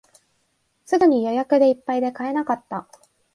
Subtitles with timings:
[0.83, 2.89] すぐに予約でいっぱいで買えなかった